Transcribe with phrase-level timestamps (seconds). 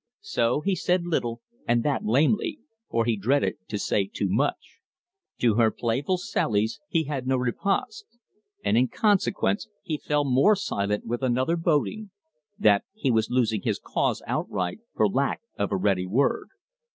[0.23, 2.57] So he said little, and that lamely,
[2.89, 4.79] for he dreaded to say too much.
[5.41, 8.05] To her playful sallies he had no riposte.
[8.65, 12.09] And in consequence he fell more silent with another boding
[12.57, 16.47] that he was losing his cause outright for lack of a ready word.